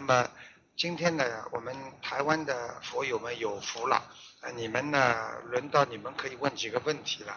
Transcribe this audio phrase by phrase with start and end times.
[0.00, 0.30] 那么
[0.76, 3.96] 今天呢，我们台湾的佛友们有福了，
[4.40, 7.36] 啊，你们呢，轮到你们可以问几个问题了，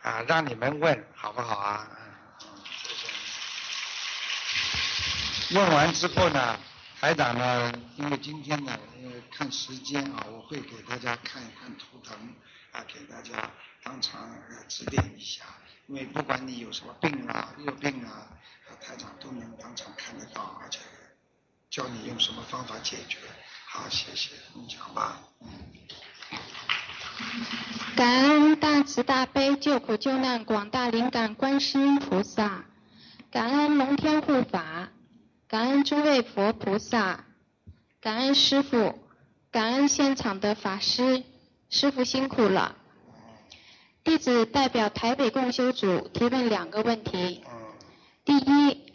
[0.00, 1.86] 啊，让你们问好不好啊？
[2.40, 2.48] 嗯，
[2.82, 3.08] 谢谢。
[5.58, 6.58] 问完之后呢，
[6.98, 12.16] 台长呢，因为今天呢，因为看时间啊，我会给大家看一看图腾，
[12.72, 13.50] 啊，给大家
[13.82, 14.34] 当场
[14.66, 15.44] 指点一下，
[15.88, 18.28] 因为不管你有什么病啊、热病啊，
[18.80, 20.78] 台长都能当场看得到，而且。
[21.70, 23.18] 教你用什么方法解决？
[23.70, 25.20] 好，谢谢，你讲吧。
[27.94, 32.64] 感恩大慈大悲救苦救难广大灵感观世音菩萨，
[33.30, 34.88] 感恩龙天护法，
[35.46, 37.26] 感恩诸位佛菩萨，
[38.00, 38.98] 感恩师傅，
[39.50, 41.22] 感恩现场的法师，
[41.68, 42.76] 师傅辛苦了。
[44.04, 47.44] 弟子代表台北共修组提问两个问题。
[48.24, 48.94] 第一，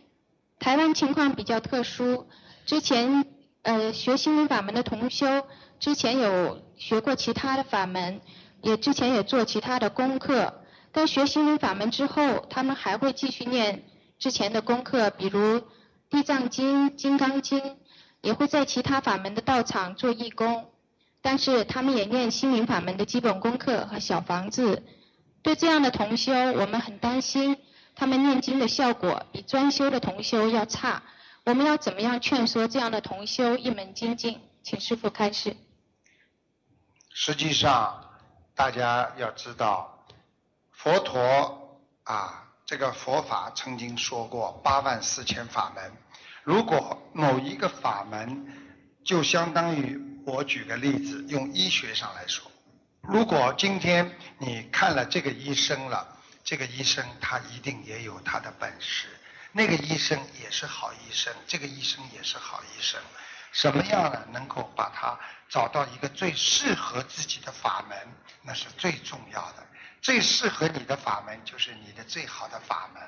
[0.57, 2.27] 台湾情况比较特殊。
[2.65, 3.25] 之前
[3.63, 5.45] 呃学心灵法门的同修，
[5.79, 8.21] 之前有学过其他的法门，
[8.61, 10.61] 也之前也做其他的功课。
[10.91, 13.83] 但学心灵法门之后，他们还会继续念
[14.19, 15.59] 之前的功课，比如
[16.09, 17.59] 《地藏经》《金刚经》，
[18.21, 20.69] 也会在其他法门的道场做义工。
[21.21, 24.83] 但是他们也念心灵法门的基本功课和小房子。
[25.41, 27.57] 对这样的同修，我们很担心，
[27.95, 31.03] 他们念经的效果比专修的同修要差。
[31.45, 34.39] 我们要怎么样劝说这样的同修一门精进？
[34.63, 35.57] 请师傅开示。
[37.09, 38.11] 实际上，
[38.55, 40.05] 大家要知道，
[40.71, 45.91] 佛陀啊，这个佛法曾经说过八万四千法门。
[46.43, 48.47] 如果某一个法门，
[49.03, 52.49] 就相当于我举个例子，用医学上来说，
[53.01, 59.07] 如果今天你看了这个医生了，这个医生他一定也有他的本事。
[59.55, 62.99] 那个医生也是好医生，这个医生也是好医生。
[63.51, 65.15] 什么样的能够把他
[65.47, 67.95] 找到一个最适合自己的法门，
[68.41, 69.63] 那是最重要的。
[70.01, 73.03] 最适合你的法门就是你的最好的法门。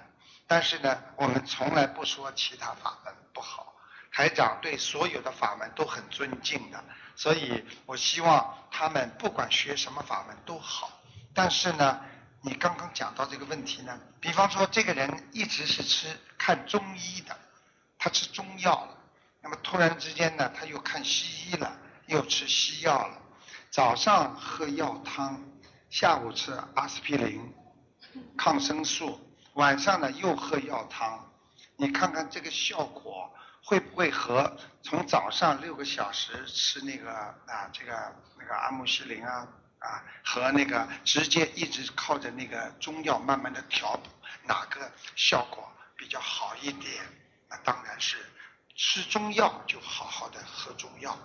[0.45, 3.73] 但是呢，我们从来不说其他法门不好。
[4.11, 6.83] 台长对所有的法门都很尊敬的，
[7.15, 11.01] 所以我希望他们不管学什么法门都好。
[11.33, 11.99] 但是呢。
[12.45, 17.35] 你刚刚讲到这个问题呢，比方说这个人一直是吃看中医的，
[17.97, 18.97] 他吃中药了，
[19.41, 23.17] 那么突然之间呢，他又看西医了，又吃西药了，
[23.71, 25.43] 早上喝药汤，
[25.89, 27.51] 下午吃阿司匹林、
[28.37, 29.19] 抗生素，
[29.53, 31.27] 晚上呢又喝药汤，
[31.77, 39.47] 你看看这个效果会不会和从早上六个小时吃那个啊这个那个阿莫西林啊？
[39.79, 44.09] 啊，和那个直接一直靠着那个中药慢慢的调补，
[44.43, 47.03] 哪个效果比较好一点？
[47.49, 48.17] 那当然是
[48.75, 51.17] 吃中药就好好的喝中药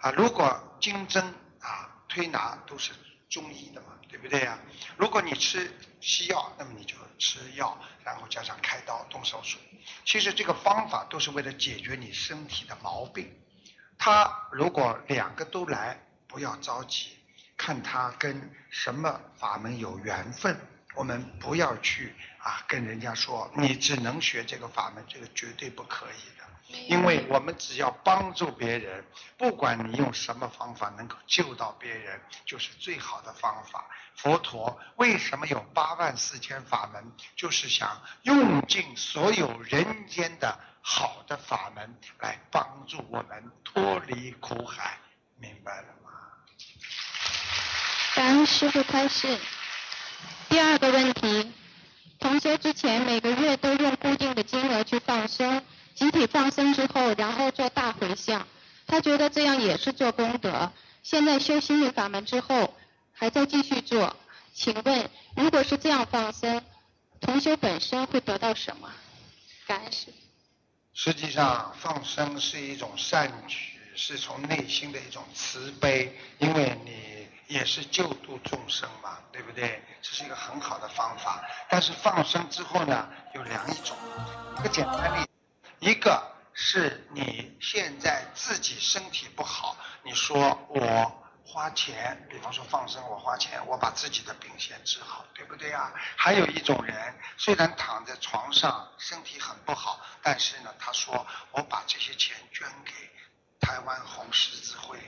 [0.00, 0.10] 啊。
[0.12, 1.22] 如果经针
[1.60, 2.92] 啊推拿都是
[3.28, 4.58] 中医的嘛，对不对呀？
[4.96, 9.58] 如果你吃西药，那么你就吃药，然后加上开刀动手术。
[10.04, 13.36] 其实这个方法都是为了解决你身体的毛病。
[13.98, 17.18] 他如果两个都来，不要着急。
[17.56, 20.58] 看他跟什么法门有缘分，
[20.94, 26.44] 我们不要去啊跟人家说你只能学这个法门，这个绝对不可以的。
[26.88, 29.04] 因为我们只要帮助别人，
[29.36, 33.84] 不管你用什么方法能够救到别人，就是最好的方法。
[34.16, 37.12] 佛陀为什么有八万四千法门？
[37.36, 44.98] 就是想用尽所有人间的好的法门来帮助我们脱离苦海，
[45.38, 46.03] 明白了吗？
[48.14, 49.36] 感恩师傅开示。
[50.48, 51.52] 第二个问题，
[52.20, 55.60] 同修之前每个月都用固定的金额去放生，
[55.96, 58.46] 集体放生之后，然后做大回向，
[58.86, 60.72] 他觉得这样也是做功德。
[61.02, 62.76] 现在修心灵法门之后，
[63.12, 64.14] 还在继续做。
[64.52, 66.62] 请问，如果是这样放生，
[67.20, 68.88] 同修本身会得到什么？
[69.66, 70.06] 感恩师。
[70.92, 73.56] 实际上，放生是一种善举，
[73.96, 77.23] 是从内心的一种慈悲，因为你。
[77.46, 79.82] 也是救度众生嘛，对不对？
[80.00, 81.42] 这是一个很好的方法。
[81.68, 83.96] 但是放生之后呢，有两种。
[84.58, 85.28] 一个简单例，
[85.80, 95.92] 一个是你现在自己身体不好，你说我花钱，比方说放生，我花钱，我把自己的病先治好，对不对啊？
[96.16, 102.92] 还有一种人，虽然躺在床上，身体很不好，但是呢，他说我把这些钱捐给
[103.60, 104.98] 台湾红十字会。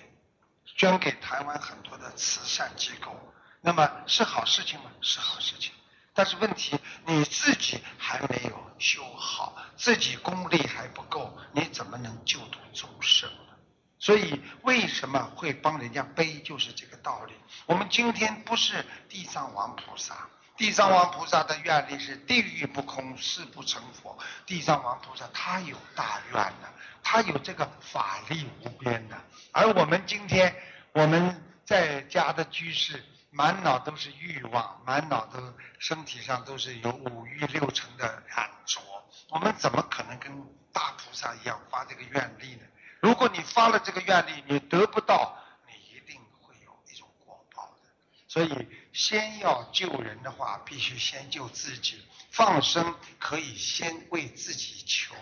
[0.76, 3.16] 捐给台湾很多的慈善机构，
[3.60, 4.90] 那么是好事情吗？
[5.00, 5.72] 是好事情。
[6.12, 13.54] 但是问题你自己还没有修好，自己功力还不够，你怎么能救度众生呢。
[13.98, 17.32] 所以为什么会帮人家背，就是这个道理。
[17.66, 24.18] 我们今天不是地藏王菩萨，地藏王菩萨的愿力是地狱不空，誓不成佛。
[24.44, 26.72] 地藏王菩萨他有大愿的，
[27.08, 29.16] 他有这个法力无边的。
[29.52, 30.52] 而我们今天
[30.90, 33.00] 我们在家的居士，
[33.30, 38.80] 满脑都是欲望，满脑都身体上都是有五欲六尘的染着，
[39.28, 40.32] 我们怎么可能跟
[40.72, 42.62] 大菩萨一样发这个愿力呢？
[42.98, 45.38] 如果你发了这个愿力，你得不到，
[45.68, 47.88] 你一定会有一种果报的。
[48.26, 52.04] 所以，先要救人的话，必须先救自己。
[52.32, 55.14] 放生可以先为自己求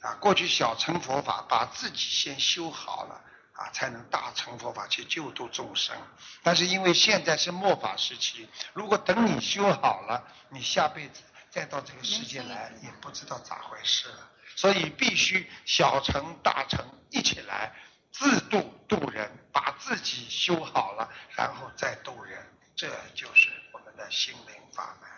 [0.00, 0.14] 啊。
[0.20, 3.20] 过去小乘佛法，把自己先修好了
[3.52, 5.96] 啊，才能大乘佛法去救度众生。
[6.42, 14.30] 但是因为现在是末法时期，如果等你修好了，你下辈子再到这个世界来，也不知道咋回事了。
[14.54, 17.74] 所以必须小乘大乘一起来
[18.10, 22.38] 自度度人，把自己修好了，然后再度人，
[22.74, 25.10] 这就是我们的心灵法门。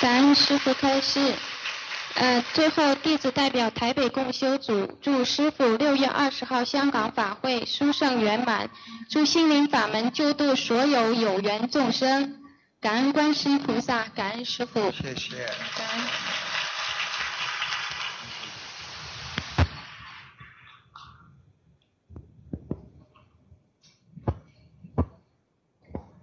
[0.00, 1.34] 感恩师傅开示。
[2.14, 8.68] 呃，最后弟子代表台北共修组祝师傅六月二十号香港法会殊胜圆满，
[9.08, 12.36] 祝心灵法门救度所有有缘众生。
[12.80, 14.90] 感恩观世音菩萨，感恩师傅。
[14.90, 15.46] 谢谢。
[15.76, 16.06] 感恩。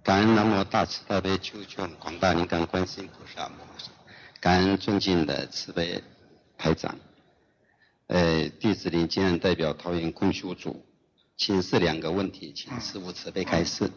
[0.02, 3.50] 感恩南无大慈大悲救救广大灵感观世音菩萨，
[4.40, 6.02] 感恩尊敬的慈悲
[6.56, 6.96] 台长。
[8.06, 10.86] 呃，弟子林金安代表桃园共修组，
[11.36, 13.90] 请示两个问题，请师父慈悲开示。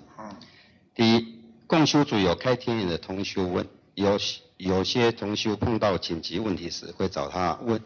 [0.95, 4.19] 第一，共修组有开天眼的同修问，有
[4.57, 7.79] 有些同修碰到紧急问题时会找他问，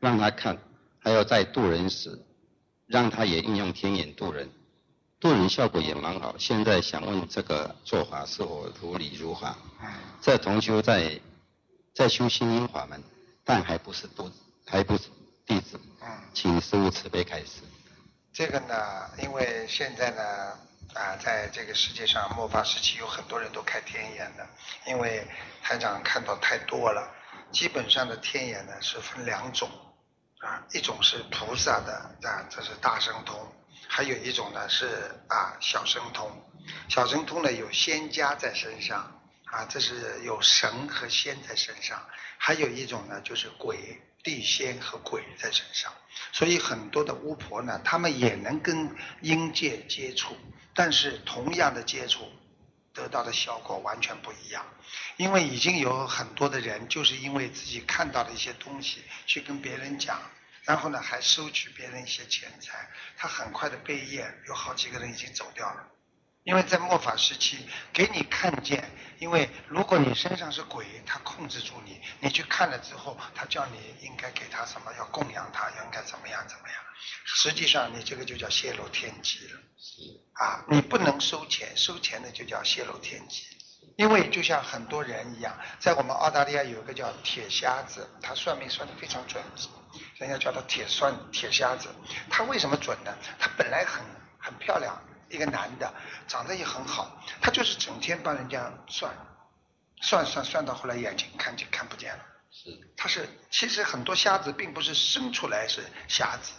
[0.00, 0.58] 让他看，
[1.00, 2.18] 还有在渡人时，
[2.86, 4.48] 让他也应用天眼渡人。
[5.18, 9.58] 渡人效果也蛮好，现在想问这个做法是否如理如法？
[10.22, 11.20] 这同修在
[11.96, 13.02] 在修心灵法门，
[13.42, 14.30] 但还不是多
[14.66, 15.04] 还不是
[15.46, 17.62] 弟子，嗯请师父慈悲开示。
[18.34, 20.22] 这个呢，因为现在呢，
[20.92, 24.46] 啊，在这个世界上末法时期，有很多人都开天眼的，
[24.86, 25.26] 因为
[25.62, 27.10] 台长看到太多了。
[27.50, 29.66] 基本上的天眼呢是分两种，
[30.40, 31.94] 啊，一种是菩萨的，
[32.28, 33.40] 啊，这是大神通。
[33.88, 34.86] 还有一种呢是
[35.28, 36.30] 啊小神通，
[36.90, 39.15] 小神通呢有仙家在身上
[39.46, 42.06] 啊，这是有神和仙在身上。
[42.38, 45.92] 还有一种呢就是鬼地仙和鬼在身上，
[46.32, 50.36] 所以很多的巫婆呢，他们也能跟阴界接触，
[50.74, 52.30] 但是同样的接触
[52.92, 54.66] 得到的效果完全不一样，
[55.16, 60.20] 因为已经有很多的人就是因为自己看到了一些东西去跟别人讲。
[60.64, 65.88] 然后呢，还收取别人一些钱财，他很快的被业，有好几个人已经走掉了。
[66.46, 68.88] 因为在末法时期，给你看见，
[69.18, 76.78] 因为如果你身上是鬼，他控制住你，你去看了之后，他叫你应该给他什么，要供养他，应该怎么样怎么样。
[77.24, 79.60] 实际上你这个就叫泄露天机了。
[80.34, 83.42] 啊，你不能收钱，收钱的就叫泄露天机。
[83.96, 89.42] 因为就像很多人一样，在我们澳大利亚有一个叫铁瞎子，他算命算的非常准。
[90.18, 91.88] 人家叫他铁算铁瞎子，
[92.30, 93.12] 他为什么准呢？
[93.36, 94.04] 他本来很
[94.38, 94.96] 很漂亮，
[95.28, 95.92] 一个男的，
[96.28, 99.12] 长得也很好，他就是整天帮人家算，
[100.00, 102.24] 算算算到后来眼睛看见看不见了。
[102.50, 106.52] 是，他是其实很多瞎子并不是生出来是瞎子，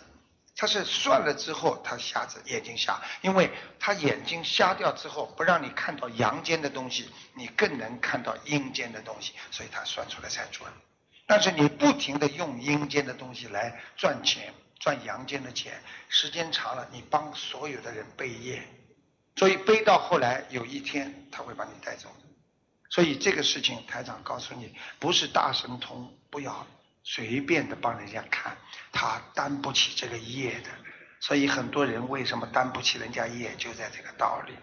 [0.55, 10.69] 他是算了之后他瞎子眼睛瞎，因为他眼睛瞎掉之后不让你看到阳间的东西，你更能看到阴间的东西，所以他算出来才准。
[11.25, 18.61] 但是你不停的用阴间的东西来赚钱，赚阳间的钱，时间长了，你帮所有的人背业，
[19.35, 22.27] 所以背到后来有一天他会把你带走的。
[22.89, 26.65] 所以这个事情台长告诉你，不是大神通，不要
[27.03, 28.57] 随便的帮人家看，
[28.91, 30.69] 他担不起这个业的。
[31.19, 34.53] 所以很多人为什么担不起人家业，就在这个道理。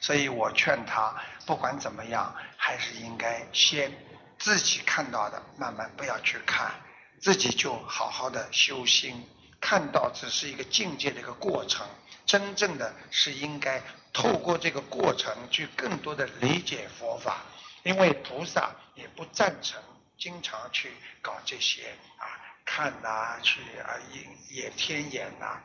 [0.00, 1.14] 所以我劝他，
[1.46, 3.92] 不管怎么样，还是应该先。
[4.36, 6.74] 自己看到的，慢慢不要去看，
[7.20, 9.24] 自己就好好的修心。
[9.64, 11.88] 看到只是一个境界的一个过程，
[12.26, 13.80] 真正的是应该
[14.12, 17.40] 透过这个过程去更多的理解佛法。
[17.82, 19.82] 因为菩萨也不赞成
[20.18, 20.92] 经常去
[21.22, 22.28] 搞这些啊，
[22.66, 25.58] 看呐，去啊演演天眼呐。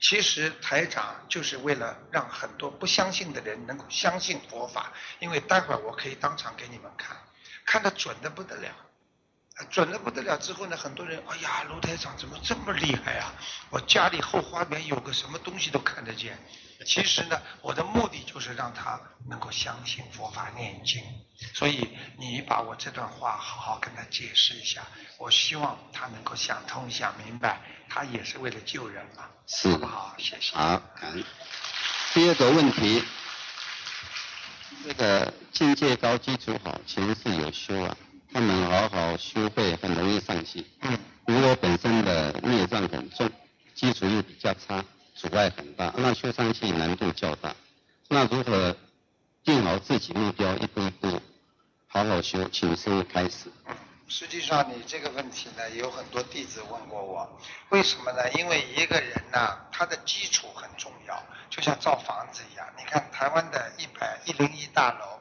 [0.00, 7.16] 其实台长就是为了让很多不相信的人能够相信佛法，因为待会儿我可以当场给你们看。
[7.64, 8.68] 看得准的不得了，
[9.70, 10.36] 准的不得了。
[10.38, 13.32] 之后呢，很多人，哎呀，卢台长怎么这么厉害啊？
[13.70, 16.38] 我家里后花园有个什么东西都看得见。
[16.86, 21.02] 其实呢，我的目的就是让他能够相信佛法念经。
[21.54, 24.82] 所以你把我这段话好好跟他解释一下，
[25.18, 30.14] 我希望他能够想通想明白，他也是为了救人嘛，是好不好？
[30.18, 30.56] 谢谢。
[30.56, 31.24] 好，感恩。
[32.14, 33.04] 第二个问题，
[34.84, 37.96] 这个境界高、基础好、其实是有修啊，
[38.32, 40.64] 他们好好修会很容易上去。
[40.82, 40.98] 嗯。
[41.26, 43.30] 如果本身的孽障很重，
[43.74, 44.82] 基础又比较差，
[45.14, 47.54] 阻碍很大，那修上去难度较大。
[48.08, 48.74] 那如何
[49.44, 51.20] 定好自己目标，一步一步
[51.86, 53.52] 好好修，请师傅开始。
[54.08, 58.30] 实际上，你这个问题呢，有很多弟子问过我，为什么呢？
[58.32, 62.66] 因为一个人呢，他的基础很重要，就像造房子一样。
[62.78, 65.20] 你看台湾的一百一零一大楼，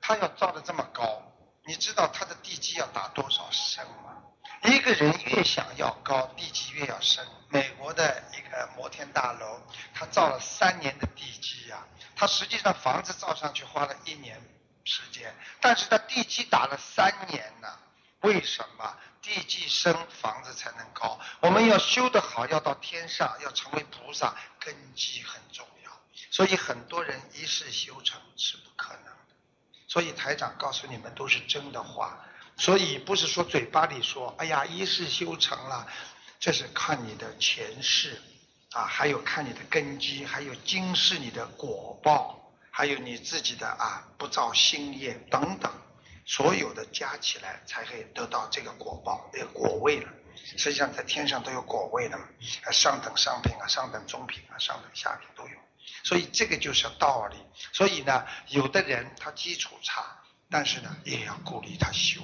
[0.00, 1.29] 他要造的这么高，
[1.64, 4.16] 你知道他的地基要打多少深吗？
[4.64, 7.26] 一个人越想要高，地基越要深。
[7.48, 9.62] 美国的一个摩天大楼，
[9.94, 14.40] 他造了三年的地基呀，他实际上房子造上去花了一年
[14.84, 17.78] 时间，但是他地基打了三年呢。
[18.20, 21.18] 为什么地基深，房子才能高？
[21.40, 25.90] 我们要修得好，要到天上，要成为菩萨，根基很重要。
[26.30, 29.09] 所以很多人一世修成是不可能。
[29.90, 32.24] 所以台长告诉你们都是真的话。
[32.56, 35.88] 所以不是说嘴巴里说，哎呀，一世修成了，
[36.38, 38.22] 这是看你的前世
[38.70, 45.72] 啊，还有看你的根基，还有今世你的果报，还有你自己的啊不造新业等等。
[46.26, 50.08] 所有的加起来才可以得到这个果报，这个果位了。
[50.36, 52.24] 实际上在天上都有果位的嘛，
[52.70, 55.56] 上等上品啊，上等中品啊，上等下品都有。
[56.02, 57.36] 所以这个就是道理。
[57.72, 60.04] 所以呢，有的人他基础差，
[60.50, 62.20] 但是呢也要鼓励他修，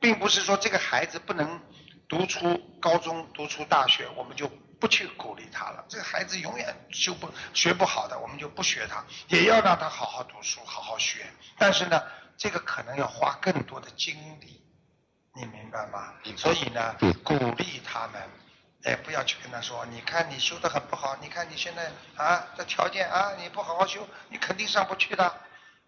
[0.00, 1.60] 并不是说这个孩子不能
[2.08, 4.48] 读出高中、读出大学，我们就
[4.80, 5.84] 不去鼓励他了。
[5.88, 11.26] 这个孩子永远修不学不好的，我们就不学他，也要让他好好读书，好好学。
[11.58, 12.02] 但是呢。
[12.36, 14.60] 这个可能要花更多的精力，
[15.36, 16.14] 你明白吗？
[16.36, 18.20] 所以呢，鼓励他们，
[18.84, 21.90] 哎，不要去跟他说，你看你修的很不好，你看你现在
[22.22, 25.24] 啊，这条件啊，你不好好修，你肯定上不去的，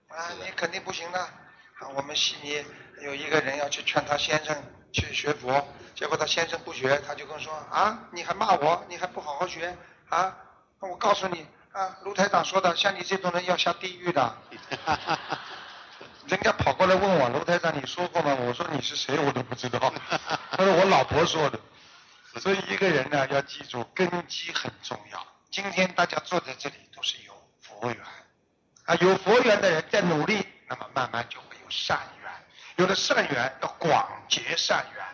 [0.09, 1.21] 啊，你肯定不行的。
[1.21, 2.65] 啊，我们悉尼
[3.03, 4.57] 有一个人要去劝他先生
[4.93, 5.63] 去学佛，
[5.95, 9.77] 结果他先生不学，他就跟说啊，你还骂我，你还不好好学
[10.09, 10.35] 啊？
[10.81, 14.35] 那我告诉你啊，卢台长说的，像你这种人要下地狱的。
[16.27, 18.35] 人家跑过来问我，卢台长，你说过吗？
[18.41, 19.93] 我说你是谁，我都不知道。
[20.51, 21.61] 他说我老婆说的。
[22.39, 25.27] 所以一个人呢，要记住根基很重要。
[25.51, 27.99] 今天大家坐在这里都是有佛缘
[28.85, 32.31] 啊，有佛缘的人在努力，那么慢慢就会有善缘。
[32.77, 35.05] 有了善缘，要广结善缘，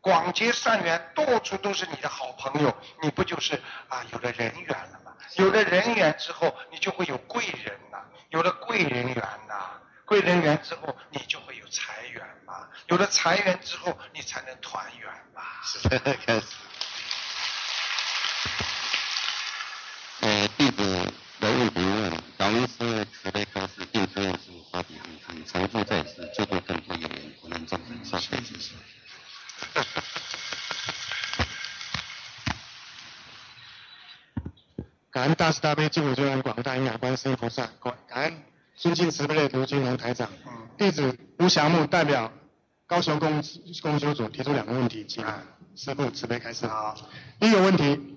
[0.00, 5.14] 广结善缘，到处都是你的好朋友，你不就是啊有了人缘了吗？
[5.36, 7.98] 有了人缘之后，你就会有贵人呐，
[8.30, 9.79] 有了贵人缘呐。
[10.10, 12.68] 贵人缘之后，你就会有财源嘛。
[12.88, 15.40] 有了财源之后，你才能团圆嘛。
[15.64, 16.46] 是开始。
[20.22, 20.82] 呃，弟子
[21.38, 28.04] 的问题问：感恩师慈悲开示，并推是发笔一看，重复在此，救度更多有缘不能众生。
[28.04, 28.74] 上辈子是。
[35.12, 37.68] 感恩大慈大悲救苦救难广大因果观世音菩萨，
[38.08, 38.42] 感恩。
[38.80, 40.30] 尊敬慈悲的卢金龙台长，
[40.78, 42.32] 弟子吴祥木代表
[42.86, 43.44] 高雄公
[43.82, 45.22] 公修组提出两个问题，请
[45.76, 46.66] 师父慈悲开示。
[47.38, 48.16] 第一个问题，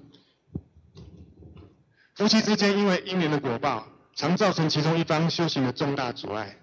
[2.16, 6.56] 夫妻之间因为因缘的果报，常造成其中一方修行的重大阻碍。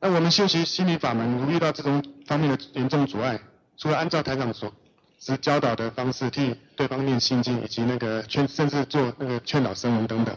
[0.00, 3.40] 那我们修习心理法门，如遇到这种方面的严重阻碍，
[3.76, 4.72] 除了按照台长所
[5.20, 10.36] 指教导的方式替对方念心经，以及那个劝，甚至做那个劝导声闻等等，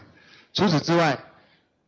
[0.53, 1.17] 除此之外。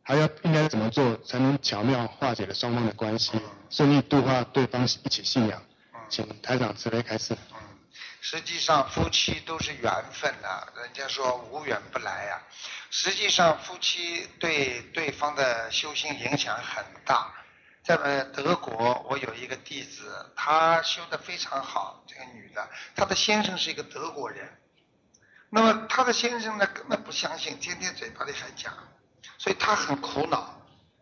[0.03, 3.31] 还要应该怎么做才能巧妙化解了双方的关系，
[3.69, 5.63] 顺利度化对方一起信仰？
[6.09, 7.35] 请台长慈悲开示。
[8.21, 12.41] 实际上夫妻都是缘分呐，人家说无缘不来呀。
[12.89, 17.33] 实际上夫妻对对方的修行影响很大。
[17.83, 24.49] 在德国，我有一个弟子，她修的非常好，这个女的，她的先生是一个德国人。
[25.49, 28.73] 那么她的先生呢，根本不相信，天天嘴巴里还讲。
[29.43, 30.57] 所以他很苦恼，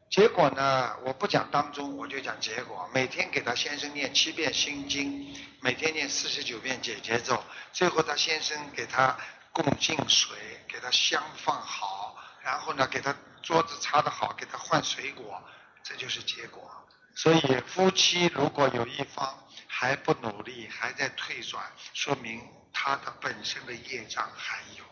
[0.10, 2.90] 结果呢，我不讲当中，我就讲结果。
[2.92, 7.40] 每天给他先生念七遍心经，每天念四十九遍解结咒，
[7.72, 9.16] 最后他先生给他
[9.52, 10.36] 供净水，
[10.68, 15.40] 给他香放好，然后呢，给他桌子擦得好，给他换水果，
[15.84, 16.68] 这就是结果。
[17.14, 22.42] 所以夫妻如果有一方还不努力，还在退转，说明
[22.74, 24.84] 他的本身的业障还有。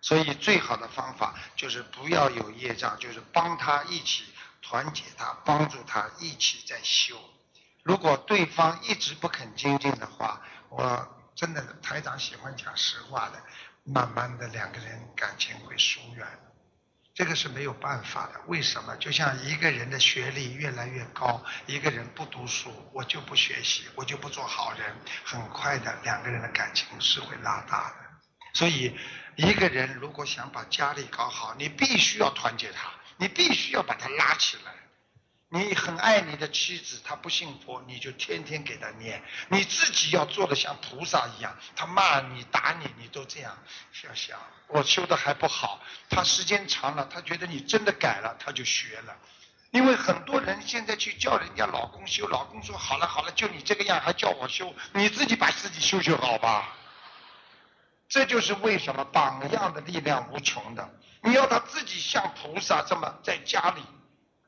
[0.00, 4.24] 所以最好的方法就是不要有业障，就是帮他一起
[4.62, 7.18] 团结他，帮助他一起在修。
[7.82, 13.42] 如果对方一直不肯精进的话，我真的台长喜欢讲实话的，
[13.84, 16.26] 慢慢的两个人感情会疏远。
[17.14, 18.94] 这个是没有办法的，为什么？
[18.96, 27.96] 就像一个人的学历越来越高，一个人不读书，我就不学习，我就不做好人，很快的两个人的感情是会拉大的。
[28.52, 28.94] 所以，
[29.36, 34.72] 一个人如果想把家里搞好，你必须要团结他，你必须要把他拉起来。
[35.48, 39.22] 你很爱你的妻子，她不信佛，你就天天给她念。
[39.48, 43.56] 你自己要做的像菩萨一样，他骂你、打你，你都这样
[43.92, 44.36] 想想。
[44.66, 49.16] 我修的还不好，他时间长了，他觉得你真的改了，他就学了。
[49.70, 56.74] 因为很多人现在去叫人家老公修，老公说好了好了，就你这个样还叫我修，你自己把自己修修好吧。
[58.08, 60.88] 这就是为什么榜样的力量无穷的。
[61.22, 63.82] 你要他自己像菩萨这么在家里。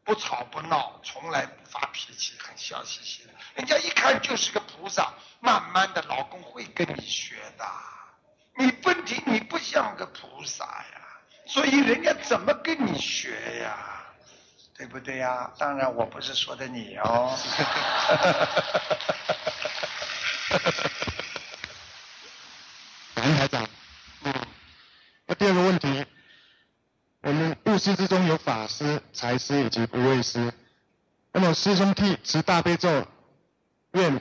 [0.04, 3.30] 不吵不闹，从来不发脾气，很笑嘻嘻的。
[3.56, 7.64] 人家一看就是个菩萨，慢慢的，老公会跟你学的。
[8.56, 14.02] 你问题你不像个菩萨呀，所以人家怎么跟你学呀？
[14.74, 15.52] 对不对呀？
[15.58, 17.36] 当然我不是说的你哦。
[23.20, 23.68] 王台长，
[24.22, 24.32] 嗯，
[25.26, 26.06] 那第二个问题。
[27.20, 30.52] 我们布施之中有法师、财师以及无畏师。
[31.32, 33.06] 那么师兄替持大悲咒，
[33.92, 34.20] 愿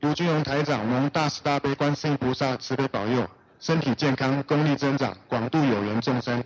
[0.00, 3.28] 卢君荣台长蒙大慈大悲观世音菩萨慈悲保佑，
[3.58, 6.44] 身体健康，功力增长，广度有缘众生。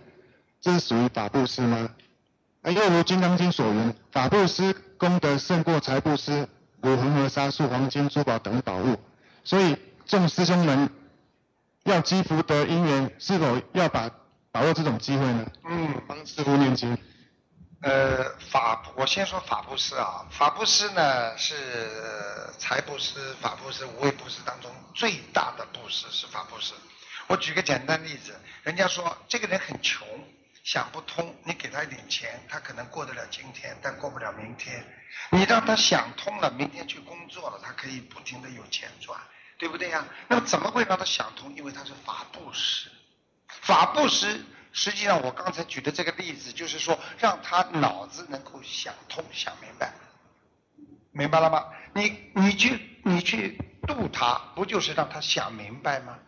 [0.62, 1.90] 这是属于法布施吗？
[2.62, 6.48] 啊又如《金刚经》所云，法布施功德胜过财布施，
[6.80, 8.98] 如恒河沙数、黄金、珠宝等宝物。
[9.44, 10.88] 所以众师兄们
[11.84, 14.10] 要积福德因缘，是否要把？
[14.54, 15.50] 把握这种机会呢？
[15.64, 16.94] 嗯，帮师傅念经。
[17.80, 20.26] 呃，法，我先说法布施啊。
[20.30, 21.88] 法布施呢是
[22.58, 26.74] 财布施、法布施、无畏布施当中最大的布施是法布施。
[27.28, 30.06] 我举个简单例子，人家说这个人很穷，
[30.64, 34.84] 想不通，你给他一点钱，他可能过得了今天，但过不了明天。
[35.30, 39.18] 你让他想通了，明天去工作了，他可以不停的有钱赚，
[39.62, 40.04] 对不对呀？
[40.26, 41.54] 那么怎么会让他想通？
[41.54, 42.90] 因为他是法布施。
[43.46, 49.94] 法布施，实际上我刚才举的这个例子，就是说让他脑子能够想通、想明白，
[51.12, 51.64] 明白了吗？
[51.94, 56.18] 你你去你去度他，不就是让他想明白吗？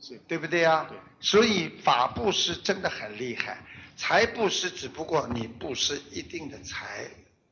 [0.00, 0.84] 是，对不对呀？
[1.20, 3.64] 所以法布施真的很厉害，
[3.96, 7.08] 财布施只不过你布施一定的财，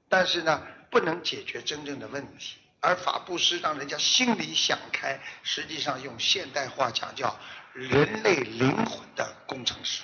[0.09, 2.57] 但是呢，不能解决真正的问题。
[2.80, 7.38] 而法布施让人家心里想开，实际上用现代话讲叫。
[7.74, 10.02] 人类灵魂的工程师，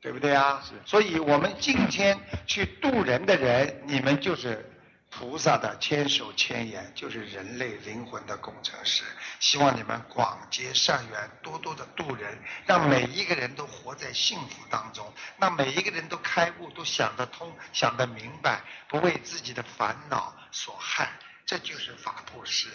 [0.00, 0.62] 对不对啊？
[0.86, 4.64] 所以，我们今天去渡人的人，你们就是
[5.10, 9.04] 菩萨的千手千眼，就是人类灵魂的工程师。
[9.40, 21.10] 希望你们广结善缘，多多的渡人，让每一个人都活在幸福当中，让每一个人都开悟，都想得通，想得明白，不为自己的烦恼所害。
[21.46, 22.68] 这就是法布施。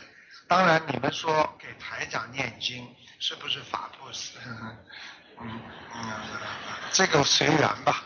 [0.48, 2.96] 当然，你们说给台长念经。
[3.18, 4.38] 是不是法布施？
[5.40, 5.62] 嗯
[5.96, 6.12] 嗯，
[6.92, 8.04] 这个随缘吧。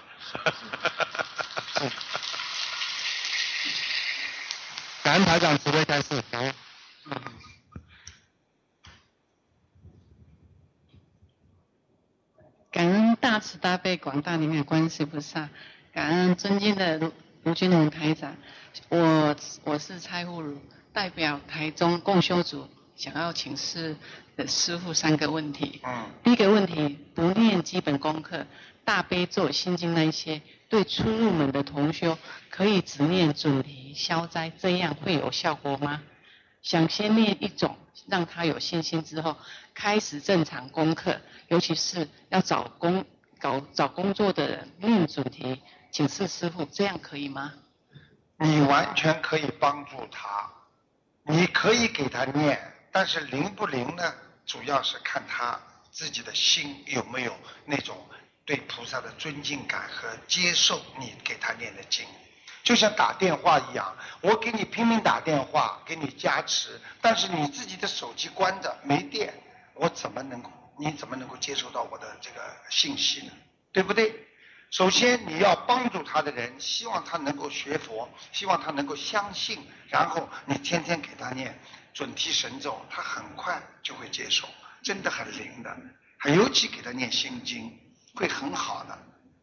[5.03, 6.23] 感恩台长慈悲开示。
[7.05, 7.21] 嗯。
[12.71, 15.49] 感恩大慈大悲广大灵感观世菩萨，
[15.91, 18.37] 感恩尊敬的卢卢军龙台长。
[18.89, 20.57] 我我是蔡护如，
[20.93, 22.67] 代表台中共修组。
[22.95, 23.95] 想要请示
[24.35, 25.79] 的师傅三个问题。
[25.85, 26.05] 嗯。
[26.21, 28.45] 第一个问题，不念基本功课，
[28.83, 32.17] 大悲咒、心经那一些，对初入门的同修，
[32.49, 36.01] 可以只念主题消灾，这样会有效果吗？
[36.61, 37.77] 想先念一种，
[38.07, 39.37] 让他有信心之后，
[39.73, 43.05] 开始正常功课，尤其是要找工
[43.39, 47.53] 搞找工作的人念主题，请示师傅，这样可以吗？
[48.39, 50.49] 你完全可以帮助他，
[51.23, 52.73] 你可以给他念。
[52.91, 54.13] 但是灵不灵呢？
[54.45, 55.59] 主要是看他
[55.91, 57.95] 自己的心有没有那种
[58.45, 62.03] 对菩萨的尊敬感和接受你给他念的经，
[62.63, 69.33] 就像打电话一样，我给你拼命打电话，给你加持，但是你自己的手机关着没电，
[69.75, 70.49] 我怎么能够？
[70.79, 73.33] 你怎么能够接受到我的这个信息呢？
[73.73, 74.28] 对不对？
[74.71, 81.59] 首先你要帮助他的人，希望他能够学佛，希望他能够相信，然后你天天给他念。
[81.91, 84.47] 准提神咒，他很快就会接受，
[84.83, 85.75] 真的很灵的。
[86.17, 87.77] 还尤其给他念心经，
[88.13, 88.97] 会很好的。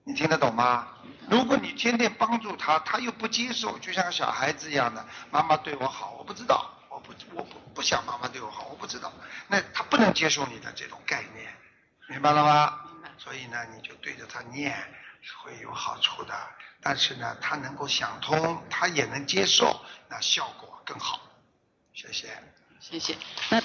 [0.05, 0.89] 你听得懂吗？
[1.29, 9.13] 如果你天天帮助他，他又不接受，就像个小孩子一样的，妈妈对我好，我不知道，我不我不不想妈妈对我好，我不知道，
[9.49, 11.53] 那他不能接受你的这种概念，
[12.09, 12.79] 明白了吗？
[12.93, 13.11] 明白。
[13.19, 14.73] 所以呢，你就对着他念，
[15.43, 16.35] 会有好处的。
[16.81, 21.21] 但是呢，他能够想通，他也能接受，那效果更好。
[21.93, 22.29] 谢谢。
[22.81, 23.17] 谢谢。
[23.51, 23.63] 那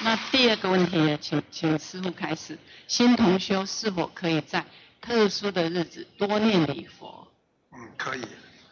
[0.00, 2.58] 那第二个问题呢，请请师傅开始。
[2.86, 4.64] 新同修是否可以在
[5.00, 7.26] 特殊的日子多念礼佛？
[7.72, 8.24] 嗯，可以。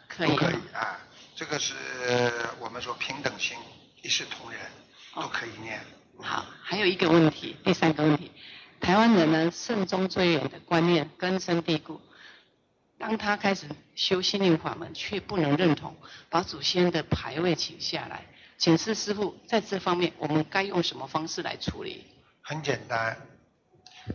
[0.07, 0.29] 可以。
[0.29, 0.99] 都可以啊，
[1.35, 1.73] 这个是
[2.59, 3.57] 我们说平等心，
[4.01, 4.59] 一视同仁，
[5.15, 5.83] 都可以念。
[6.21, 8.31] 好，还有一个问题，第三个问题，
[8.83, 12.01] 台湾人呢慎终追远的观念根深蒂固，
[12.99, 13.65] 当他开始
[13.95, 15.95] 修心灵法门，却不能认同
[16.29, 18.25] 把祖先的牌位请下来。
[18.57, 22.05] 请示师傅，在这方面我们该用什么方式来处理？
[22.41, 23.17] 很简单，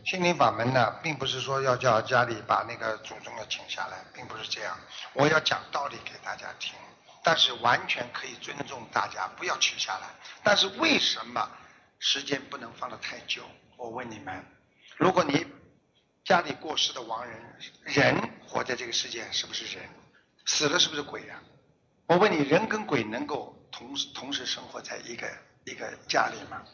[0.04, 4.78] 心灵法门呢，并不是说要叫家里把那个祖宗要请下来，并不是这样。
[5.14, 6.74] 我要讲道理给大家听，
[7.22, 10.09] 但是完全可以尊重大家，不要请下来。
[10.42, 11.50] 但是为什么
[11.98, 13.42] 时间不能放得太久？
[13.78, 14.44] 我问你们，
[14.96, 15.46] 如果你
[16.24, 17.40] 家里过世的亡人，
[17.85, 19.88] 人活在这个世界是不是人？
[20.46, 21.40] 死了是不是鬼呀？
[22.07, 23.55] 我问你，人跟鬼能够？
[23.70, 25.31] 同时同时生活在一个
[25.64, 26.64] 一个家里吗？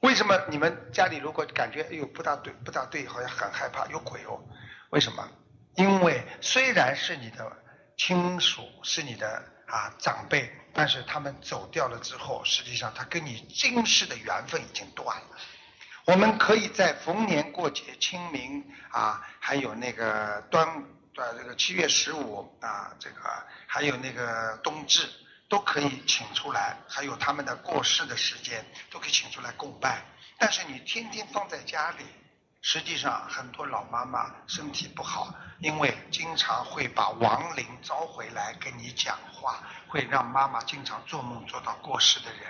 [0.00, 4.42] 为什么你们家里如果感觉哎呦不大对不大对，好像很害怕有鬼哦？
[4.90, 5.28] 为什么？
[5.76, 7.52] 因为虽然是你的
[7.96, 15.36] 亲属是你的啊长辈，但是他们走掉了之后，实际上他跟你今世的缘分已经断了。
[16.04, 20.66] 我们可以在逢年过节、清明啊，还有那个端
[21.16, 23.16] 呃这个七月十五啊，这个
[23.66, 25.08] 还有那个冬至。
[25.48, 30.02] 都可以请出来，还有他们的过世的时间都可以请出来供拜。
[30.38, 32.06] 但是你天天放在家里，
[32.62, 42.40] 实际上很多老妈妈身体不好，因为经常会把亡灵招回来跟你讲话，会让妈妈经常做梦做到过世的人。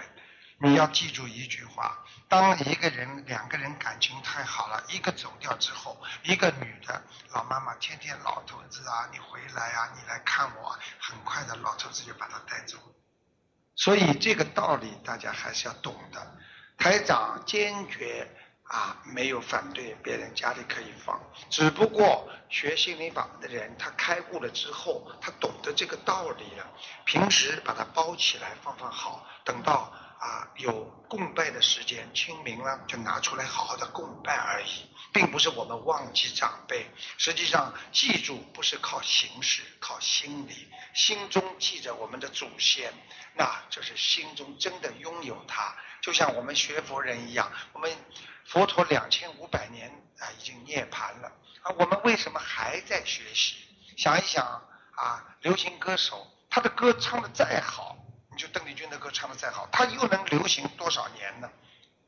[0.62, 1.98] 你要记住一句话：
[2.28, 12.78] 当一个人、两个人感情太好了，一个走掉之后，一个女的老妈妈天天老头子啊，你回来啊，你来看我，很快的老头子就把她带走。
[13.74, 16.38] 所以这个道理大家还是要懂的。
[16.78, 18.28] 台长坚决
[18.62, 21.20] 啊没有反对别人家里可以放，
[21.50, 26.64] 只不过学心灵法的人他开悟了之后，他懂得这个道理了，
[27.04, 36.86] 平时把它包起来放放好，等到啊有供拜的时间，清明了就拿出来好好的供拜而已，并不是我们忘记长辈。
[37.18, 42.92] 实际上记住不是靠形式，靠心理，心中记着我们的祖先。
[43.34, 47.90] 那就是心中真的拥有它，就像我们学佛人一样，我们
[48.46, 51.32] 佛陀两千五百年啊已经涅槃了
[51.62, 53.56] 啊，我们为什么还在学习？
[53.96, 54.44] 想一想
[54.94, 57.96] 啊，流行歌手他的歌唱的再好，
[58.32, 61.50] 你就邓丽君的歌唱的再好，他又能流行多少年呢？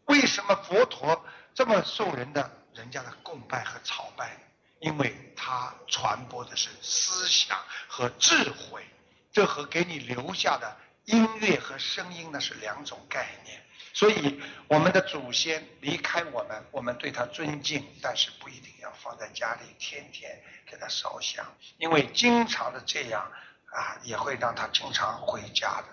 [0.06, 4.36] 为什么佛陀这么受人的人家的供拜和朝拜？
[4.80, 7.58] 因为他传播的是思想
[7.88, 8.84] 和智慧，
[9.32, 10.76] 这和给你留下的。
[11.06, 21.44] 音乐和声音呢是两种概念，所以我们的祖先离开我们，我们对他尊敬，但是不一定要放在家里天天给他烧香，
[21.76, 23.30] 因为经常的这样
[23.70, 25.88] 啊，也会让他经常回家的，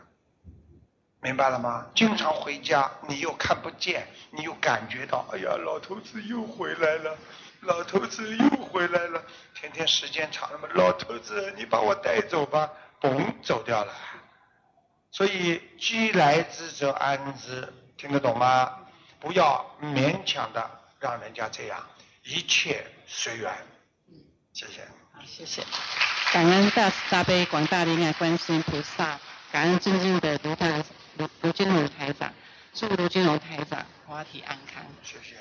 [1.21, 1.86] 明白了吗？
[1.93, 7.15] 经常回家，你又看不见，你又感觉到，哎呀，老头子又回来了，
[7.62, 13.93] 老头子又回来了，天天时间长了嘛，老头子你把我带走吧，嘣，走掉了。
[15.12, 18.79] 所以既来之则安之，听得懂吗？
[19.19, 21.86] 不要勉强的让人家这样，
[22.23, 23.53] 一切随缘。
[24.53, 24.88] 谢谢。
[25.23, 25.62] 谢谢。
[26.34, 29.19] 感恩大慈大悲广大灵感观世音菩萨，
[29.51, 30.83] 感恩尊敬的卢台
[31.17, 32.33] 卢卢金荣台长，
[32.73, 34.83] 祝卢金荣台长花体安康。
[35.03, 35.35] 谢谢。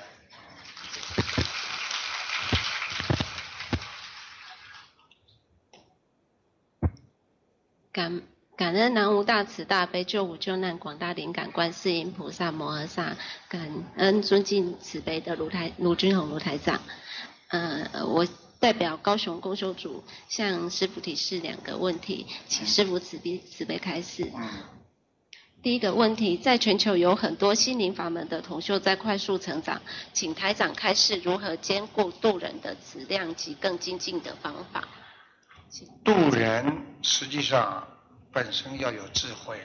[7.92, 8.22] 感。
[8.56, 13.16] 感恩南无大慈大悲救苦救难广大灵感观世音菩萨摩诃萨，
[13.48, 16.82] 感恩尊敬慈悲的卢台卢军宏卢台长。
[17.48, 18.26] 嗯，我
[18.60, 24.30] 代表高雄公修组向师傅提示两个问题，请师傅慈悲慈悲开示。
[25.62, 34.86] 第一个问题，在全球有很多心灵法门的同修在快速成长，请台长开示如何兼顾渡人的质量及更精进的方法。
[36.04, 37.86] 渡人实际上。
[38.32, 39.58] 本身要有智慧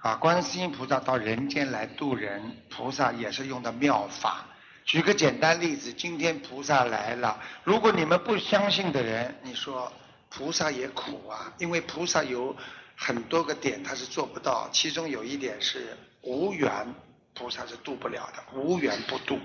[0.00, 4.46] 啊，观世音菩萨到人间来渡人，菩萨也是用的妙法。
[4.92, 9.90] 举个简单例子，今天菩萨来了，如果你们不相信的人，你说
[10.28, 12.54] 菩萨也苦啊，因为菩萨有
[12.94, 16.94] 很多个点他是做不到，其中有一点是无缘，
[17.32, 19.38] 菩萨是度不了的，无缘不度。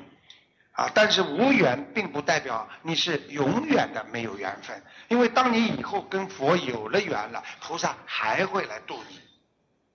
[0.73, 9.17] 啊，但是无缘并不代表你是永远的没有缘分，因为当你以后跟佛有了缘了，菩萨还会来度你，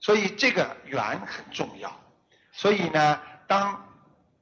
[0.00, 1.94] 所以这个缘很重要。
[2.52, 3.86] 所以呢，当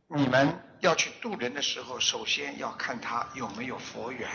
[0.06, 4.28] 你们要去度人的时候，首先要看他有没有佛缘。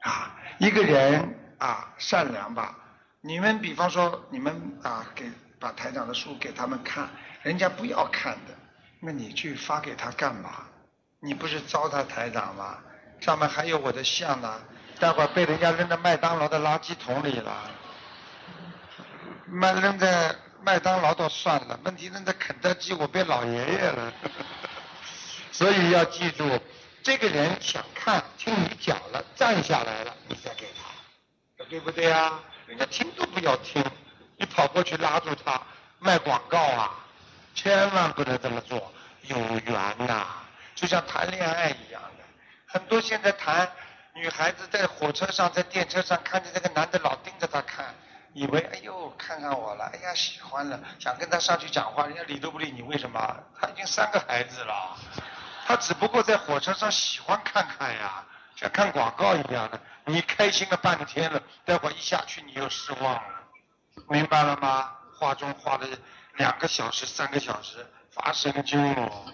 [0.00, 2.76] 啊，一个人啊善良吧，
[3.20, 7.08] 你们比方说你们啊给把台长的书给他们看，
[7.42, 8.54] 人家不要看的，
[9.00, 10.64] 那你去发给他干嘛？
[11.18, 12.78] 你不是糟蹋台长吗？
[13.18, 14.62] 上面还有我的像呢，
[15.00, 17.70] 待会儿被人家扔到麦当劳的垃圾桶里了。
[19.46, 24.12] 麦扔在麦当劳倒算了，问题扔在肯德基，我变老爷爷了。
[25.56, 26.60] 所以要记住，
[27.02, 32.38] 这个人想看，听你讲了，站下来了，你再给他，对不对啊？
[32.66, 33.82] 人家听都不要听，
[34.36, 35.58] 你跑过去拉住他，
[35.98, 36.94] 卖广告啊，
[37.54, 38.92] 千万不能这么做，
[39.22, 39.74] 有缘
[40.06, 40.26] 呐。
[40.74, 42.24] 就像谈恋爱一样的，
[42.66, 43.66] 很多现在谈
[44.14, 47.94] 女孩子在火车上、在电车上看见这个男的老盯着她看，
[48.34, 53.18] 以为哎呦看看我了，哎呀喜欢了，想跟他上去讲话，人家理都不理你，为什么？
[53.58, 54.98] 他已经三个孩子了，
[55.66, 58.24] 他只不过在火车上喜欢看看呀，
[58.54, 63.42] 像看广告一样的，你开心了半天了，待会一下去你又失望了，
[64.08, 64.92] 明白了吗？
[65.18, 65.88] 化妆化了
[66.34, 69.24] 两个小时、三个小时，发神经了。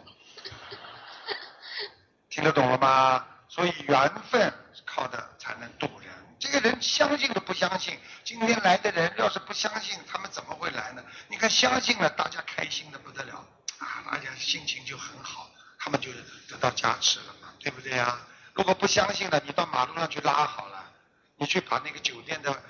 [2.31, 3.27] 听得懂了吗？
[3.49, 4.51] 所以缘分
[4.87, 6.11] 靠的才能渡人。
[6.38, 8.01] 这个人相信的不相信？
[8.25, 11.05] 今天来的人要是不相信，他们怎么会来呢？
[11.29, 13.35] 你看相信了，大家开心的不得了
[13.79, 15.51] 啊，大家心情就很好，
[15.85, 16.12] 他们就
[16.49, 18.16] 得到加持了嘛，对不对呀？
[18.55, 20.92] 如果不相信的，你到马路上去拉好了，
[21.38, 22.62] 你去把那个酒店的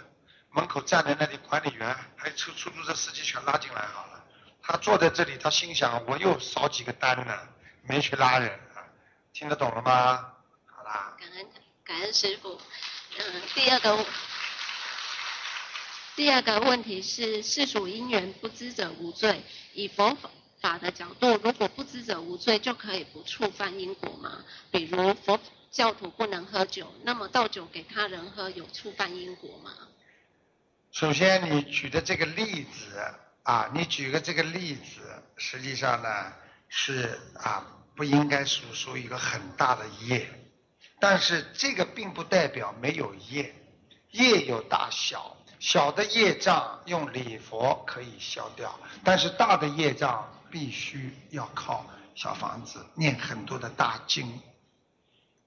[0.50, 4.24] 门口站在那里管理员还有出出租车司机全拉进来好了。
[4.62, 7.38] 他坐在这里，他心想我又少几个单呢，
[7.82, 8.80] 没去拉人啊。
[9.34, 10.32] 听得懂了吗？
[10.64, 11.14] 好啦。
[11.18, 11.46] 感恩
[11.84, 12.58] 感恩师傅。
[13.18, 14.06] 嗯，第二个
[16.16, 19.42] 第二个问题是世俗因缘不知者无罪。
[19.74, 20.30] 以佛法
[20.62, 24.42] 法的角度，如果不知者无罪，就可以不触犯因果吗？
[24.70, 25.38] 比如佛
[25.70, 29.72] 教徒不能喝酒，那么倒酒给他人喝，有触犯因果吗？
[30.92, 32.98] 首先，你举的这个例子
[33.42, 36.32] 啊，你举个这个例子，实际上呢
[36.68, 37.66] 是啊。
[37.94, 40.26] 不应该是属于一个很大的业，
[40.98, 43.54] 但是这个并不代表没有业，
[44.12, 51.84] 业有大小，小的业障用礼佛可以消掉，但是大的业障必须要靠
[52.14, 54.40] 小房子念很多的大经，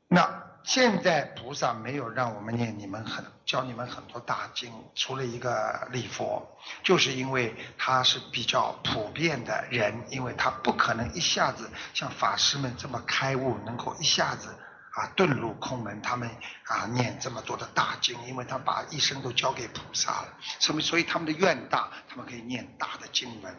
[0.09, 0.43] 那。
[0.67, 14.55] 现在菩萨没有让我们念你们很教你们很多大经，除了一个礼佛，就是因为他是比较普遍的人，因为他不可能一下子像法师们这么开悟，能够一下子
[14.95, 16.27] 啊遁入空门，他们
[16.63, 23.55] 啊念这么多的大经，因为他把一生都交给菩萨了，所以所以他们的愿大，他们可以念大的经文。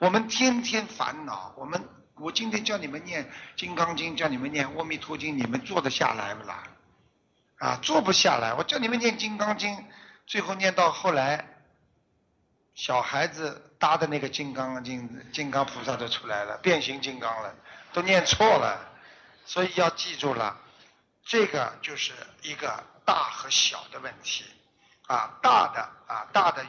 [0.00, 1.88] 我们天天烦恼，我们。
[2.16, 3.24] 我今天叫你们念
[3.56, 6.64] 《金刚经》，叫你们念《阿弥陀经》，你们做得下来不啦？
[7.56, 8.52] 啊，做不下来。
[8.52, 9.74] 我叫你们念《金刚经》，
[10.26, 11.46] 最后念到后来，
[12.74, 17.54] 小孩子搭的那个《金刚经》，金刚菩萨都出来了，变形金刚了，
[17.94, 18.86] 都念错了。
[19.46, 20.58] 所以要记住了，
[21.24, 24.44] 这个就是一个大和小的问题。
[25.06, 26.66] 啊，大的啊，大的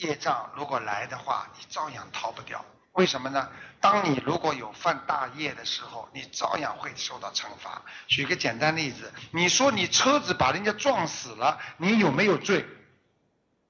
[0.00, 2.64] 业障如果来的话，你照样逃不掉。
[2.92, 3.48] 为什么呢？
[3.80, 7.80] 当你如果有犯大业的时候，你照样会受到惩罚。
[8.08, 12.66] 举个简单例子，你说你车子把人家撞死了，你有没有罪？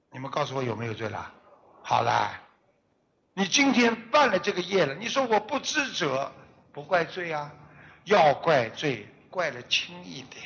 [0.09, 1.31] 你们告诉我有没有罪了？
[1.83, 2.31] 好了，
[3.33, 6.33] 你今天办了这个业了，你说我不知者
[6.73, 7.51] 不怪罪啊，
[8.05, 10.43] 要怪罪怪的轻一点，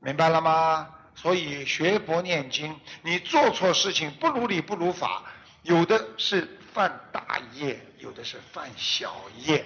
[0.00, 0.88] 明白了吗？
[1.16, 5.24] 所以学佛念经，你做错事情不如理不如法，
[5.62, 6.48] 有的是。
[6.76, 9.64] 犯大业，有的是犯小业，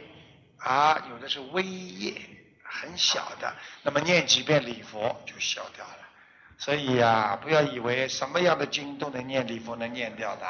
[0.59, 2.15] 啊，有的是微业，
[2.63, 6.09] 很小的，那么念几遍礼佛就消掉了。
[6.57, 10.47] 所以呀，不要以为什么样的经都能念礼佛能念掉的，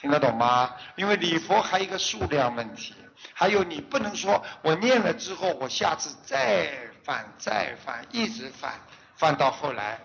[0.00, 0.76] 听得懂吗？
[0.94, 2.94] 因为礼佛还有一个数量问题，
[3.34, 6.70] 还有你不能说我念了之后，我下次再
[7.02, 8.74] 犯再犯，一直犯，
[9.16, 9.98] 犯到后来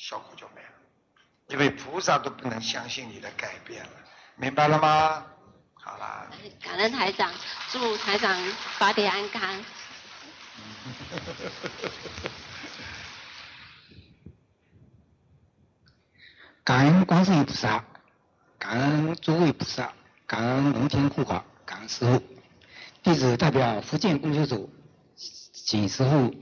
[0.00, 0.68] 效果就没了，
[1.48, 3.90] 因为菩萨都不能相信你的改变了。
[4.36, 5.26] 明白了吗？
[5.74, 6.26] 好啦。
[6.62, 7.30] 感恩台长，
[7.70, 8.34] 祝台长
[8.78, 9.42] 法体安康。
[16.64, 17.84] 感恩观世音菩萨，
[18.58, 19.92] 感恩诸位菩萨，
[20.26, 22.22] 感恩龙天护法，感恩师父。
[23.02, 24.72] 弟子代表福建供修组，
[25.52, 26.34] 请师父，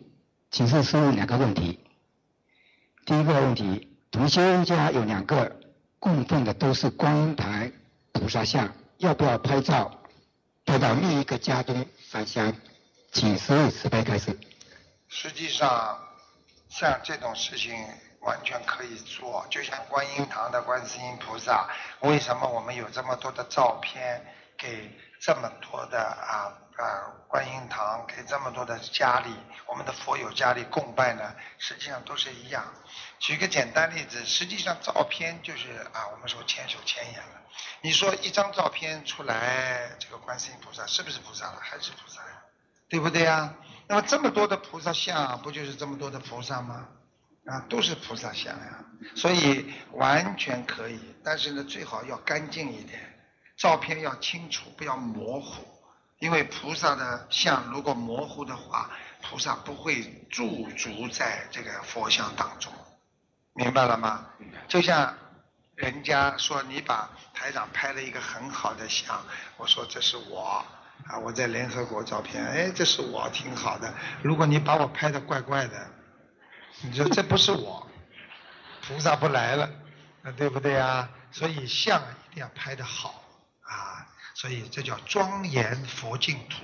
[0.49, 1.81] 请示师父两个问题。
[3.09, 5.51] 第一个问题，同修家有两个
[5.99, 7.73] 供奉的都是观音台
[8.12, 9.99] 菩萨像，要不要拍照
[10.62, 12.55] 带到另一个家中上香？
[13.11, 14.38] 请师父慈悲开始。
[15.09, 15.99] 实际上，
[16.68, 17.75] 像这种事情
[18.21, 21.66] 完全可以做，就像观音堂的观世音菩萨，
[22.01, 24.23] 为什么我们有这么多的照片
[24.59, 29.31] 给这么多的啊啊观音堂，给这么多的家里，
[29.67, 31.35] 我们的佛友家里供拜呢？
[31.59, 32.64] 实际上都是一样。
[33.19, 37.43] 举个简单例子，实际上照片就是啊，我们说千手千眼了。
[37.81, 41.59] 你说一张照片出来，这个观世音菩萨是不是菩萨了？
[41.61, 42.43] 还是菩萨呀？
[42.88, 43.53] 对不对呀？
[43.88, 46.88] 那么这么多的菩萨像，不就是这么多的菩萨吗？
[47.47, 48.85] 啊，都是菩萨像呀，
[49.17, 51.14] 所以完全可以。
[51.25, 53.19] 但是呢，最好要干净一点，
[53.57, 55.78] 照片要清楚，不要模糊。
[56.18, 58.90] 因为菩萨的像如果模糊的话，
[59.22, 62.72] 菩萨不会驻足在这个佛像当中，
[63.54, 64.26] 明白了吗？
[64.66, 65.14] 就像
[65.74, 69.20] 人家说你把台长拍了一个很好的像，
[69.57, 70.64] 我说这是我。
[71.07, 73.94] 啊，我在联合国照片，哎，这是我挺好的。
[74.20, 75.88] 如果你把我拍的怪怪的，
[76.83, 77.87] 你说这不是我，
[78.83, 79.70] 菩萨不来了，
[80.22, 81.09] 那对不对啊？
[81.31, 83.28] 所以像一定要拍的好啊，
[84.38, 86.62] 所以这叫庄严佛净土，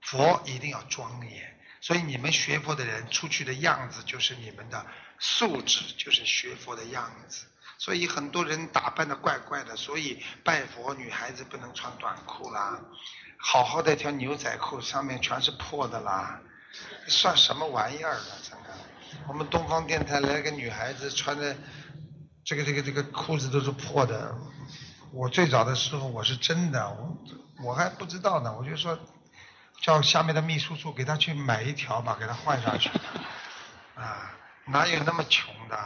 [0.00, 1.58] 佛一定要庄严。
[1.80, 4.86] 所以你们学佛的人出去的样子就是你们的
[5.18, 7.46] 素质，就是学佛的样子。
[7.76, 12.80] 所以很多人打扮的怪怪的，所以拜佛女孩子不能穿短裤啦。
[13.36, 16.40] 好好的一条牛仔裤，上面全是破的啦，
[17.08, 18.38] 算什么玩意儿了？
[18.48, 18.78] 真的，
[19.26, 21.56] 我们东方电台来个女孩子，穿的
[22.44, 24.36] 这个这个这个裤子都是破的。
[25.12, 27.18] 我最早的时候我是真的，我
[27.64, 28.98] 我还不知道呢，我就说
[29.82, 32.90] 叫下面的秘书处给他去买一条吧，给他换上去。
[33.94, 34.30] 啊，
[34.66, 35.78] 哪有那么穷的，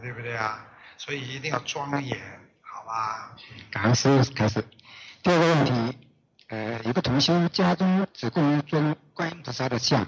[0.00, 0.64] 对不对啊？
[0.96, 2.18] 所以一定要庄严，
[2.62, 3.36] 好吧？
[3.70, 4.64] 感恩师开始。
[5.22, 5.98] 第二个问题。
[6.48, 10.04] 呃，有个同修家中只供一尊观音菩萨的像，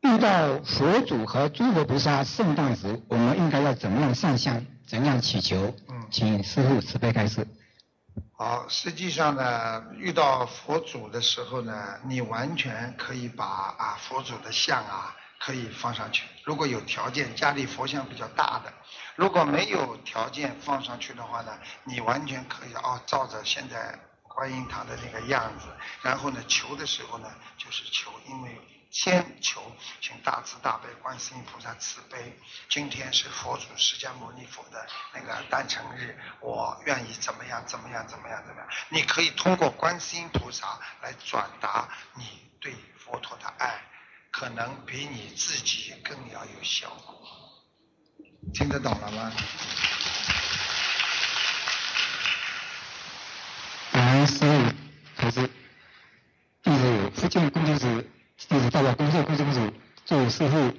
[0.00, 5.72] 遇到佛祖和诸佛菩萨圣诞时，我们应该要怎么样上香，怎样祈求？
[5.88, 7.46] 嗯，请师父慈悲开示。
[8.36, 16.24] 好，实际上呢，遇到佛祖的时候呢，你完全可以把啊佛祖的像啊可以放上去。
[16.44, 18.72] 如果有条件，家里佛像比较大的，
[19.14, 23.96] 如果没有条件放上去的话呢，你完全可以哦，照着现在。
[24.32, 25.66] 观音堂的那个样子，
[26.02, 28.58] 然后呢，求的时候呢，就是求，因为
[28.90, 29.62] 先求，
[30.00, 32.36] 请大慈大悲观世音菩萨慈悲。
[32.68, 38.68] 今天是佛祖释迦牟尼佛的那个诞辰日，我愿意怎么样，怎么样，怎么样，怎么样？
[38.88, 43.80] 你可以通过观世音菩萨来转达你对佛陀的爱，
[44.32, 47.28] 可能比你自己更要有效果。
[48.52, 49.32] 听得懂了吗？
[54.26, 54.74] 师父，
[55.16, 55.48] 还是
[56.62, 58.04] 弟子福建工作组，
[58.48, 59.72] 弟子代表工作工作组
[60.04, 60.74] 祝师父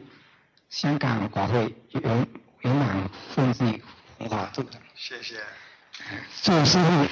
[0.69, 2.27] 香港法会圆
[2.59, 3.81] 圆满顺利
[4.17, 4.79] 红华祝的。
[4.95, 5.41] 谢谢。
[6.41, 7.07] 祝师父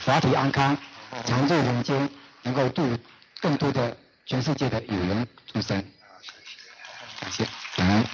[0.00, 0.76] 法体安康，
[1.24, 2.10] 常驻人间，
[2.42, 2.98] 能够度
[3.40, 5.78] 更多的全世界的有缘众生。
[6.22, 6.68] 谢谢。
[7.20, 7.46] 感谢。
[7.76, 8.04] 感恩。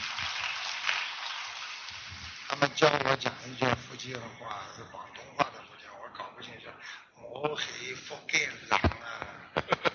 [2.49, 6.67] 他们教我讲一句福建话，是广东话的福建，我搞不清楚。
[7.17, 9.94] 我是福建人啊！